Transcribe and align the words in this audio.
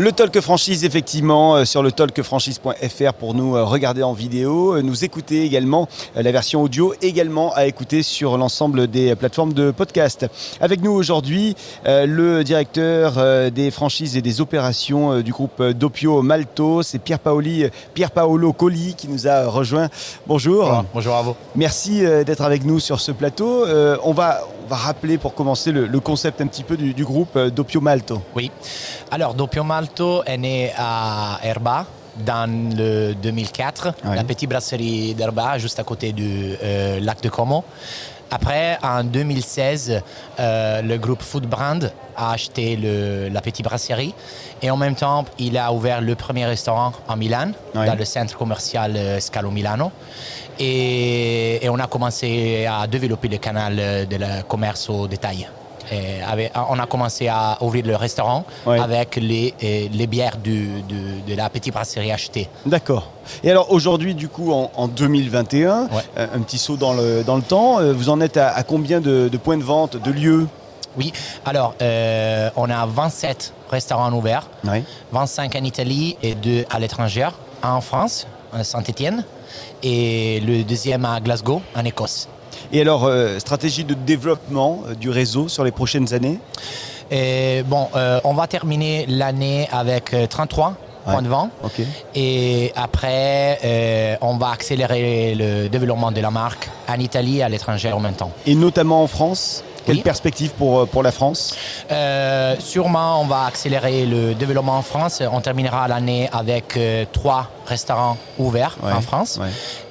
Le 0.00 0.12
Talk 0.12 0.40
Franchise, 0.40 0.84
effectivement, 0.84 1.56
euh, 1.56 1.64
sur 1.64 1.82
le 1.82 1.90
talkfranchise.fr 1.90 3.14
pour 3.14 3.34
nous 3.34 3.56
euh, 3.56 3.64
regarder 3.64 4.04
en 4.04 4.12
vidéo, 4.12 4.76
euh, 4.76 4.80
nous 4.80 5.04
écouter 5.04 5.42
également, 5.42 5.88
la 6.14 6.30
version 6.30 6.62
audio 6.62 6.94
également 7.02 7.52
à 7.56 7.66
écouter 7.66 8.04
sur 8.04 8.38
l'ensemble 8.38 8.86
des 8.86 9.16
plateformes 9.16 9.54
de 9.54 9.72
podcast. 9.72 10.28
Avec 10.60 10.82
nous 10.82 10.92
aujourd'hui, 10.92 11.56
le 11.84 12.44
directeur 12.44 13.50
des 13.50 13.70
franchises 13.72 14.16
et 14.16 14.22
des 14.22 14.40
opérations 14.40 15.20
du 15.20 15.32
groupe 15.32 15.62
Doppio 15.62 16.22
Malto, 16.22 16.82
c'est 16.82 17.00
Pierre, 17.00 17.18
Paoli, 17.18 17.66
Pierre 17.94 18.12
Paolo 18.12 18.52
Colli 18.52 18.94
qui 18.94 19.08
nous 19.08 19.26
a 19.26 19.48
rejoint. 19.48 19.88
Bonjour. 20.26 20.84
bonjour 20.94 21.16
à 21.16 21.22
vous. 21.22 21.34
Merci 21.56 22.00
d'être 22.24 22.42
avec 22.42 22.64
nous 22.64 22.78
sur 22.78 23.00
ce 23.00 23.10
plateau. 23.10 23.64
On 24.04 24.12
va, 24.12 24.42
va 24.68 24.76
rappeler 24.76 25.18
pour 25.18 25.34
commencer 25.34 25.72
le, 25.72 26.00
concept 26.00 26.40
un 26.40 26.46
petit 26.46 26.62
peu 26.62 26.76
du, 26.76 27.04
groupe 27.04 27.38
Doppio 27.38 27.80
Malto. 27.80 28.22
Oui. 28.36 28.50
Alors, 29.10 29.34
Doppio 29.34 29.64
Malto 29.64 30.22
est 30.24 30.38
né 30.38 30.72
à 30.76 31.40
Herba 31.42 31.86
dans 32.24 32.50
le 32.76 33.14
2004, 33.14 33.94
la 34.14 34.24
petite 34.24 34.50
brasserie 34.50 35.14
d'Herba, 35.14 35.58
juste 35.58 35.78
à 35.78 35.84
côté 35.84 36.12
du 36.12 36.54
euh, 36.62 37.00
lac 37.00 37.22
de 37.22 37.28
Como. 37.28 37.64
Après, 38.30 38.78
en 38.82 39.04
2016, 39.04 40.02
euh, 40.38 40.82
le 40.82 40.98
groupe 40.98 41.22
Food 41.22 41.46
Brand 41.46 41.90
a 42.16 42.32
acheté 42.32 42.76
la 43.30 43.40
petite 43.40 43.64
brasserie. 43.64 44.14
Et 44.60 44.70
en 44.70 44.76
même 44.76 44.94
temps, 44.94 45.24
il 45.38 45.56
a 45.56 45.72
ouvert 45.72 46.00
le 46.00 46.14
premier 46.14 46.44
restaurant 46.46 46.92
en 47.06 47.16
Milan, 47.16 47.52
dans 47.74 47.94
le 47.94 48.04
centre 48.04 48.36
commercial 48.36 48.96
euh, 48.96 49.20
Scalo 49.20 49.50
Milano. 49.50 49.92
Et, 50.58 51.64
et, 51.64 51.68
on 51.68 51.78
a 51.78 51.86
commencé 51.86 52.66
à 52.66 52.86
développer 52.86 53.28
le 53.28 53.38
canal 53.38 53.76
de 53.76 54.16
la 54.16 54.42
commerce 54.42 54.90
au 54.90 55.06
détail 55.06 55.48
on 56.70 56.78
a 56.78 56.86
commencé 56.86 57.28
à 57.28 57.58
ouvrir 57.60 57.86
le 57.86 57.96
restaurant 57.96 58.44
avec 58.66 59.16
les, 59.16 59.54
les 59.60 60.06
bières 60.06 60.36
de 60.36 61.34
la 61.36 61.48
petite 61.50 61.72
brasserie 61.72 62.12
achetée. 62.12 62.48
D'accord. 62.66 63.10
Et 63.42 63.50
alors 63.50 63.70
aujourd'hui, 63.72 64.14
du 64.14 64.28
coup, 64.28 64.52
en, 64.52 64.88
2021, 64.88 65.88
euh, 66.16 66.26
un 66.34 66.40
petit 66.40 66.58
saut 66.58 66.76
dans 66.76 66.92
le, 66.92 67.22
dans 67.22 67.36
le 67.36 67.42
temps, 67.42 67.78
euh, 67.78 67.92
vous 67.92 68.08
en 68.08 68.20
êtes 68.20 68.36
à, 68.36 68.62
combien 68.62 69.00
de, 69.00 69.30
points 69.42 69.58
de 69.58 69.62
vente, 69.62 69.96
de 69.96 70.10
lieux? 70.10 70.46
Oui, 70.96 71.12
alors 71.44 71.74
euh, 71.82 72.50
on 72.56 72.68
a 72.70 72.86
27 72.86 73.52
restaurants 73.70 74.12
ouverts, 74.12 74.48
25 75.12 75.54
en 75.54 75.64
Italie 75.64 76.16
et 76.22 76.34
2 76.34 76.64
à 76.70 76.78
l'étranger, 76.78 77.28
en 77.62 77.80
France, 77.80 78.26
à 78.52 78.64
Saint-Étienne, 78.64 79.24
et 79.82 80.40
le 80.40 80.64
deuxième 80.64 81.04
à 81.04 81.20
Glasgow, 81.20 81.62
en 81.76 81.84
Écosse. 81.84 82.28
Et 82.72 82.80
alors, 82.80 83.04
euh, 83.04 83.38
stratégie 83.38 83.84
de 83.84 83.94
développement 83.94 84.82
euh, 84.86 84.94
du 84.94 85.10
réseau 85.10 85.48
sur 85.48 85.64
les 85.64 85.70
prochaines 85.70 86.12
années 86.14 86.38
et 87.10 87.62
Bon, 87.66 87.88
euh, 87.96 88.20
on 88.24 88.34
va 88.34 88.46
terminer 88.46 89.06
l'année 89.08 89.66
avec 89.72 90.14
33 90.28 90.74
points 91.04 91.22
de 91.22 91.28
vente. 91.28 91.50
Et 92.14 92.70
après, 92.76 94.18
on 94.20 94.36
va 94.36 94.50
accélérer 94.50 95.34
le 95.34 95.68
développement 95.68 96.12
de 96.12 96.20
la 96.20 96.30
marque 96.30 96.68
en 96.86 96.98
Italie 97.00 97.38
et 97.38 97.42
à 97.42 97.48
l'étranger 97.48 97.92
en 97.92 98.00
même 98.00 98.12
temps. 98.12 98.30
Et 98.44 98.54
notamment 98.54 99.02
en 99.02 99.06
France 99.06 99.64
quelle 99.94 100.02
perspective 100.02 100.50
pour, 100.52 100.86
pour 100.88 101.02
la 101.02 101.12
France 101.12 101.56
Sûrement, 102.58 103.20
on 103.20 103.26
va 103.26 103.44
accélérer 103.44 104.06
le 104.06 104.34
développement 104.34 104.78
en 104.78 104.82
France. 104.82 105.22
On 105.32 105.40
terminera 105.40 105.88
l'année 105.88 106.28
avec 106.32 106.78
trois 107.12 107.50
restaurants 107.66 108.16
ouverts 108.38 108.76
en 108.82 109.00
France. 109.00 109.38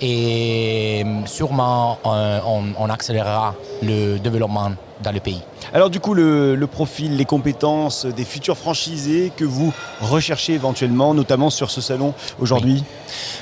Et 0.01 1.03
euh, 1.05 1.25
sûrement, 1.25 1.99
euh, 2.05 2.39
on, 2.45 2.89
accélérera 2.89 3.55
le 3.81 4.17
développement 4.17 4.71
dans 5.03 5.11
le 5.11 5.19
pays. 5.19 5.41
Alors 5.73 5.89
du 5.89 5.99
coup, 5.99 6.13
le, 6.13 6.65
profil, 6.71 7.17
les 7.17 7.25
compétences 7.25 8.05
des 8.05 8.25
futurs 8.25 8.57
franchisés 8.57 9.31
que 9.35 9.45
vous 9.45 9.73
recherchez 10.01 10.53
éventuellement, 10.53 11.13
notamment 11.13 11.49
sur 11.49 11.69
ce 11.69 11.81
salon 11.81 12.13
aujourd'hui 12.39 12.83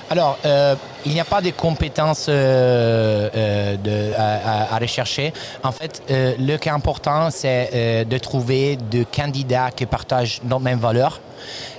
Alors, 0.10 0.38
euh, 0.46 0.76
il 1.06 1.14
n'y 1.14 1.20
a 1.20 1.26
pas 1.26 1.42
de 1.42 1.52
compétences 1.52 2.28
à, 4.44 4.78
rechercher. 4.78 5.34
En 5.64 5.72
fait, 5.72 6.02
le 6.10 6.58
qui 6.58 6.70
est 6.70 6.72
important, 6.72 7.30
c'est 7.32 8.06
de 8.08 8.18
trouver 8.18 8.78
des 8.78 9.06
candidats 9.06 9.72
qui 9.72 9.86
partagent 9.86 10.42
nos 10.44 10.60
mêmes 10.60 10.80
valeurs 10.80 11.20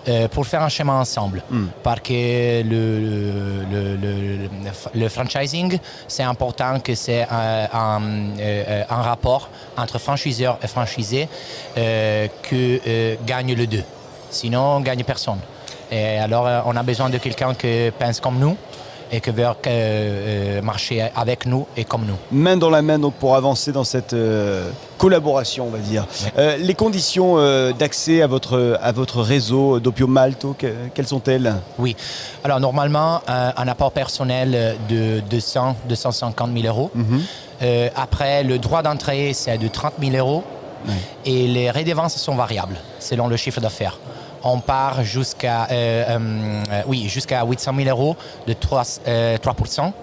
euh, 0.08 0.28
pour 0.28 0.46
faire 0.46 0.62
un 0.62 0.68
chemin 0.68 1.00
ensemble. 1.00 1.42
Hmm. 1.50 1.66
Parce 1.82 2.00
que 2.00 2.62
le, 2.62 3.64
le, 3.68 4.48
le, 4.94 5.08
franchising, 5.08 5.80
c'est 6.06 6.22
important 6.22 6.78
que 6.78 6.94
c'est 6.94 7.26
un, 7.28 8.00
euh, 8.38 8.84
un, 8.88 9.02
rapport 9.02 9.48
entre 9.76 9.98
franchiseur 9.98 10.58
et 10.62 10.68
franchisé 10.68 11.28
euh, 11.76 12.28
que 12.42 13.16
gagne 13.26 13.54
le 13.54 13.66
deux. 13.66 13.82
Sinon, 14.30 14.76
on 14.76 14.80
gagne 14.80 15.02
personne. 15.02 15.40
Et 15.90 16.18
alors, 16.18 16.64
on 16.66 16.76
a 16.76 16.82
besoin 16.84 17.10
de 17.10 17.18
quelqu'un 17.18 17.54
qui 17.54 17.90
pense 17.98 18.20
comme 18.20 18.38
nous 18.38 18.56
et 19.10 19.20
qui 19.20 19.30
veut 19.30 19.44
euh, 19.66 20.62
marcher 20.62 21.08
avec 21.14 21.46
nous 21.46 21.66
et 21.76 21.84
comme 21.84 22.04
nous. 22.06 22.16
Main 22.32 22.56
dans 22.56 22.70
la 22.70 22.82
main 22.82 22.98
donc 22.98 23.14
pour 23.14 23.36
avancer 23.36 23.72
dans 23.72 23.84
cette 23.84 24.12
euh, 24.12 24.70
collaboration, 24.98 25.66
on 25.66 25.70
va 25.70 25.78
dire. 25.78 26.06
Euh, 26.38 26.56
les 26.56 26.74
conditions 26.74 27.36
d'accès 27.72 28.22
à 28.22 28.26
votre, 28.26 28.78
à 28.82 28.92
votre 28.92 29.22
réseau 29.22 29.80
d'Opio 29.80 30.06
Malto, 30.06 30.56
quelles 30.94 31.06
sont-elles? 31.06 31.54
Oui, 31.78 31.96
alors 32.44 32.60
normalement, 32.60 33.20
un 33.26 33.68
apport 33.68 33.92
personnel 33.92 34.76
de 34.88 35.20
200, 35.30 35.76
250 35.88 36.50
000 36.52 36.66
euros. 36.66 36.90
Mhm. 36.94 37.20
après, 37.94 38.42
le 38.42 38.58
droit 38.58 38.82
d'entrée, 38.82 39.32
c'est 39.32 39.58
de 39.58 39.68
30 39.68 39.94
000 40.00 40.16
euros. 40.16 40.44
Et 41.24 41.48
les 41.48 41.70
redevances 41.70 42.16
sont 42.16 42.36
variables 42.36 42.76
selon 43.00 43.26
le 43.26 43.36
chiffre 43.36 43.60
d'affaires 43.60 43.98
on 44.46 44.60
part 44.60 45.04
jusqu'à 45.04 45.66
euh, 45.70 46.04
euh, 46.08 46.82
oui, 46.86 47.08
jusqu'à 47.08 47.44
800 47.44 47.72
000 47.76 47.88
euros 47.88 48.16
de 48.46 48.52
3, 48.52 48.82
3% 48.82 49.00
euh, 49.08 49.36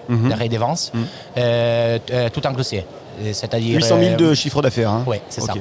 mhm. 0.08 0.28
de 0.28 0.34
redevance, 0.34 0.92
mhm. 0.94 2.30
tout 2.30 2.42
inclusé. 2.44 2.84
C'est-à-dire 3.32 3.76
800 3.76 3.98
000 4.00 4.16
de 4.16 4.34
chiffre 4.34 4.60
d'affaires. 4.60 4.90
Hein. 4.90 5.04
Oui, 5.06 5.18
c'est 5.28 5.40
ça. 5.40 5.54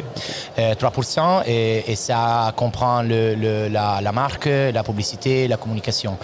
3% 0.58 1.44
et, 1.46 1.96
ça 1.96 2.52
comprend 2.56 3.04
le, 3.04 3.68
la, 3.68 4.12
marque, 4.12 4.50
la 4.50 4.84
publicité, 4.84 5.48
la 5.48 5.58
communication. 5.58 6.18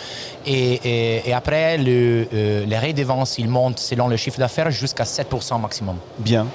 Et, 0.47 1.31
après, 1.31 1.77
le, 1.77 2.27
les 2.65 2.79
redevances, 2.79 3.37
ils 3.37 3.47
montent 3.47 3.77
selon 3.77 4.07
le 4.07 4.17
chiffre 4.17 4.39
d'affaires 4.39 4.71
jusqu'à 4.71 5.03
7% 5.03 5.61
maximum. 5.61 5.97
Bien. 6.17 6.47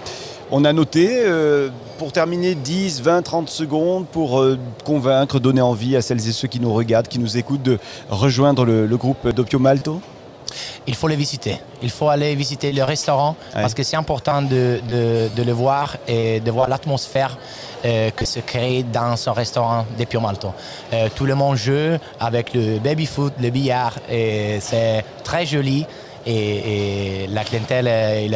On 0.57 0.65
a 0.65 0.73
noté, 0.73 1.09
euh, 1.11 1.71
pour 1.99 2.13
terminer, 2.13 2.55
10, 2.55 3.03
20, 3.03 3.23
30 3.23 3.49
secondes 3.49 4.07
pour 4.07 4.39
euh, 4.39 4.57
convaincre, 4.85 5.41
donner 5.41 5.61
envie 5.61 5.97
à 5.97 6.01
celles 6.01 6.29
et 6.29 6.31
ceux 6.31 6.47
qui 6.47 6.61
nous 6.61 6.73
regardent, 6.73 7.09
qui 7.09 7.19
nous 7.19 7.37
écoutent, 7.37 7.65
de 7.65 7.81
rejoindre 8.09 8.65
le, 8.65 8.97
groupe 8.97 9.27
Doppio 9.31 9.59
Malto 9.59 10.01
il 10.87 10.95
faut 10.95 11.09
les 11.09 11.17
visiter. 11.17 11.59
Il 11.83 11.91
faut 11.91 12.09
aller 12.09 12.37
visiter 12.37 12.71
le 12.71 12.85
restaurant 12.85 13.35
parce 13.53 13.75
que 13.75 13.83
c'est 13.83 13.97
important 13.97 14.43
de, 14.43 14.79
le 15.37 15.53
voir 15.53 15.97
et 16.07 16.39
de 16.39 16.51
voir 16.53 16.69
l'atmosphère 16.69 17.37
euh, 17.85 18.11
que 18.11 18.25
se 18.25 18.39
crée 18.39 18.85
dans 18.85 19.17
son 19.17 19.33
restaurant 19.33 19.85
Doppio 19.99 20.21
Malto. 20.21 20.53
tout 21.17 21.25
le 21.25 21.35
monde 21.35 21.57
joue 21.57 21.99
avec 22.21 22.55
le 22.55 22.79
baby 22.79 23.07
food, 23.07 23.33
le 23.41 23.51
billard 23.51 23.95
et 24.09 24.59
c'est 24.61 25.05
très 25.25 25.47
joli 25.47 25.87
et, 26.27 27.27
la 27.29 27.45
clientèle 27.45 27.89
est, 27.89 28.31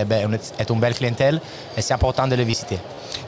est 0.59 0.71
une 0.71 0.81
belle 0.81 0.95
clientèle 0.95 1.41
et 1.77 1.83
c'est 1.83 1.95
important 1.95 2.27
de 2.27 2.35
le 2.35 2.43
visiter. 2.43 2.79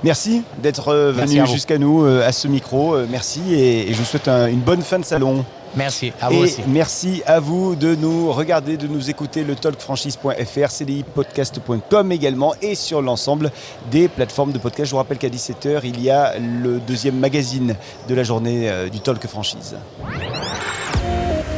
Merci 0.03 0.43
d'être 0.59 0.89
euh, 0.89 1.13
venu 1.13 1.47
jusqu'à 1.47 1.79
nous 1.79 2.05
euh, 2.05 2.27
à 2.27 2.33
ce 2.33 2.49
micro. 2.49 2.95
Euh, 2.95 3.07
merci 3.09 3.55
et, 3.55 3.93
je 3.93 3.99
vous 3.99 4.05
souhaite 4.05 4.29
une 4.29 4.61
bonne 4.61 4.83
fin 4.83 4.99
de 4.99 5.05
salon. 5.05 5.45
Merci, 5.77 6.13
à 6.21 6.31
vous 6.31 6.39
aussi. 6.43 6.63
Merci 6.67 7.23
à 7.27 7.39
vous 7.39 7.77
de 7.77 7.95
nous 7.95 8.33
regarder, 8.33 8.77
de 8.77 8.89
nous 8.89 9.09
écouter 9.09 9.45
le 9.45 9.55
talkfranchise.fr, 9.55 10.69
cdipodcast.com 10.69 12.11
également 12.11 12.55
et 12.61 12.75
sur 12.75 13.01
l'ensemble 13.01 13.53
des 13.89 14.09
plateformes 14.09 14.51
de 14.51 14.59
podcast. 14.59 14.87
Je 14.87 14.91
vous 14.91 14.97
rappelle 14.97 15.19
qu'à 15.19 15.29
17h, 15.29 15.83
il 15.85 16.03
y 16.03 16.11
a 16.11 16.35
le 16.39 16.81
deuxième 16.81 17.17
magazine 17.17 17.77
de 18.09 18.15
la 18.17 18.25
journée 18.25 18.69
du 18.91 18.99
Talk 18.99 19.25
Franchise. 19.29 19.77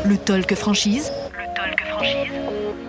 Le 0.05 0.19
Talk 0.19 0.55
Franchise. 0.57 1.11
Le 1.33 1.55
Talk 1.55 1.81
Franchise 1.89 2.42